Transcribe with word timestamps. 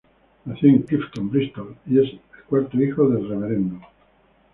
Nació 0.45 0.69
en 0.69 0.81
Clifton, 0.81 1.29
Bristol, 1.29 1.75
y 1.85 1.99
es 1.99 2.09
el 2.13 2.21
cuarto 2.49 2.81
hijo 2.81 3.07
del 3.07 3.29
Rev. 3.39 3.71